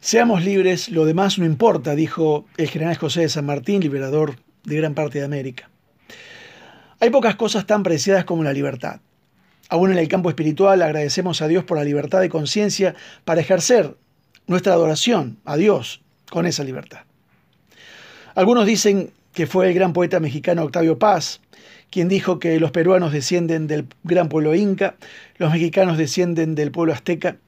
[0.00, 4.76] Seamos libres, lo demás no importa, dijo el general José de San Martín, liberador de
[4.76, 5.68] gran parte de América.
[7.00, 9.00] Hay pocas cosas tan preciadas como la libertad.
[9.68, 13.96] Aún en el campo espiritual agradecemos a Dios por la libertad de conciencia para ejercer
[14.46, 17.00] nuestra adoración a Dios con esa libertad.
[18.36, 21.40] Algunos dicen que fue el gran poeta mexicano Octavio Paz
[21.90, 24.96] quien dijo que los peruanos descienden del gran pueblo inca,
[25.38, 27.38] los mexicanos descienden del pueblo azteca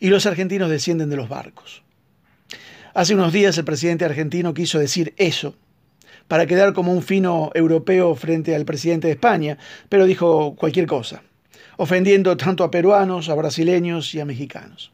[0.00, 1.82] y los argentinos descienden de los barcos.
[2.96, 5.54] Hace unos días el presidente argentino quiso decir eso
[6.28, 9.58] para quedar como un fino europeo frente al presidente de España,
[9.90, 11.22] pero dijo cualquier cosa,
[11.76, 14.92] ofendiendo tanto a peruanos, a brasileños y a mexicanos.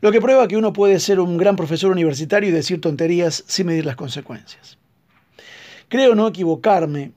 [0.00, 3.68] Lo que prueba que uno puede ser un gran profesor universitario y decir tonterías sin
[3.68, 4.76] medir las consecuencias.
[5.86, 7.12] Creo no equivocarme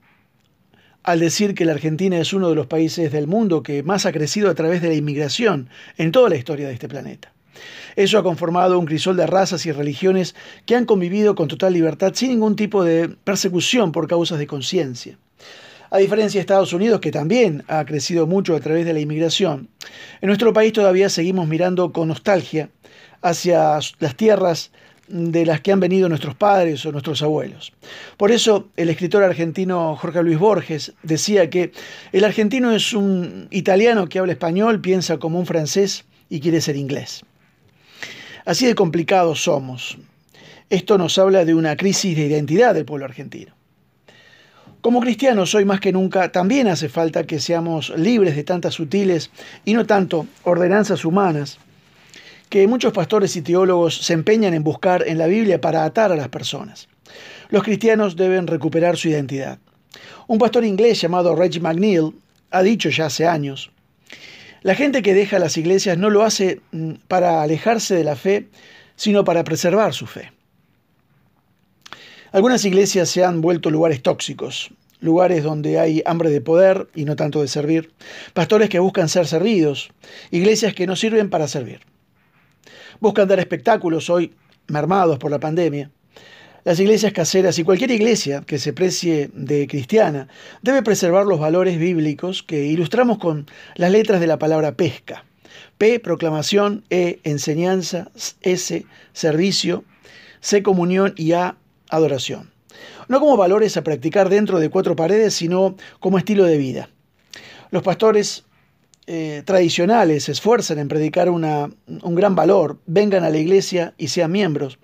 [1.02, 4.12] al decir que la Argentina es uno de los países del mundo que más ha
[4.12, 7.32] crecido a través de la inmigración en toda la historia de este planeta.
[7.96, 12.12] Eso ha conformado un crisol de razas y religiones que han convivido con total libertad
[12.14, 15.18] sin ningún tipo de persecución por causas de conciencia.
[15.90, 19.68] A diferencia de Estados Unidos, que también ha crecido mucho a través de la inmigración,
[20.20, 22.70] en nuestro país todavía seguimos mirando con nostalgia
[23.22, 24.72] hacia las tierras
[25.08, 27.72] de las que han venido nuestros padres o nuestros abuelos.
[28.16, 31.72] Por eso el escritor argentino Jorge Luis Borges decía que
[32.12, 36.76] el argentino es un italiano que habla español, piensa como un francés y quiere ser
[36.76, 37.24] inglés.
[38.46, 39.98] Así de complicados somos.
[40.70, 43.52] Esto nos habla de una crisis de identidad del pueblo argentino.
[44.80, 49.32] Como cristianos hoy más que nunca también hace falta que seamos libres de tantas sutiles
[49.64, 51.58] y no tanto ordenanzas humanas
[52.48, 56.16] que muchos pastores y teólogos se empeñan en buscar en la Biblia para atar a
[56.16, 56.86] las personas.
[57.48, 59.58] Los cristianos deben recuperar su identidad.
[60.28, 62.12] Un pastor inglés llamado Reggie McNeil
[62.52, 63.72] ha dicho ya hace años,
[64.66, 68.48] la gente que deja las iglesias no lo hace mm, para alejarse de la fe,
[68.96, 70.32] sino para preservar su fe.
[72.32, 77.14] Algunas iglesias se han vuelto lugares tóxicos, lugares donde hay hambre de poder y no
[77.14, 77.92] tanto de servir,
[78.34, 79.90] pastores que buscan ser servidos,
[80.30, 81.80] iglesias que no sirven para servir
[83.00, 84.34] buscan dar espectáculos hoy
[84.68, 85.90] mermados por la pandemia.
[86.66, 90.26] Las iglesias caseras y cualquier iglesia que se precie de cristiana
[90.62, 93.46] debe preservar los valores bíblicos que ilustramos con
[93.76, 95.24] las letras de la palabra pesca.
[95.78, 98.10] P, proclamación, E, enseñanza,
[98.40, 99.84] S, servicio,
[100.40, 101.56] C, comunión y A,
[101.88, 102.50] adoración.
[103.06, 106.90] No como valores a practicar dentro de cuatro paredes, sino como estilo de vida.
[107.70, 108.44] Los pastores
[109.08, 114.08] eh, tradicionales se esfuerzan en predicar una, un gran valor, vengan a la iglesia y
[114.08, 114.78] sean miembros.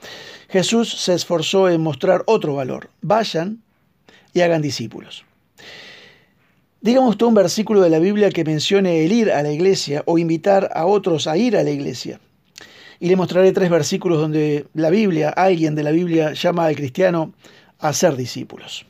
[0.48, 3.62] Jesús se esforzó en mostrar otro valor, vayan
[4.32, 5.24] y hagan discípulos.
[6.80, 10.18] Dígame usted un versículo de la Biblia que mencione el ir a la iglesia o
[10.18, 12.20] invitar a otros a ir a la iglesia.
[12.98, 17.32] Y le mostraré tres versículos donde la Biblia, alguien de la Biblia, llama al cristiano
[17.78, 18.86] a ser discípulos.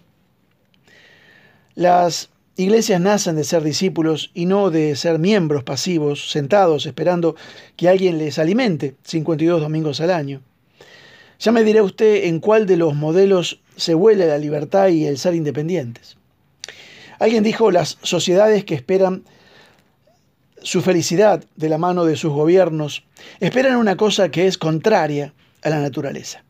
[1.74, 7.34] Las Iglesias nacen de ser discípulos y no de ser miembros pasivos, sentados esperando
[7.76, 10.42] que alguien les alimente 52 domingos al año.
[11.40, 15.16] Ya me dirá usted en cuál de los modelos se huele la libertad y el
[15.16, 16.18] ser independientes.
[17.18, 19.24] Alguien dijo las sociedades que esperan
[20.62, 23.02] su felicidad de la mano de sus gobiernos
[23.40, 26.44] esperan una cosa que es contraria a la naturaleza.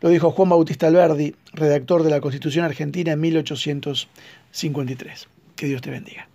[0.00, 5.28] Lo dijo Juan Bautista Alberdi, redactor de la Constitución Argentina en 1853.
[5.56, 6.28] Que Dios te bendiga.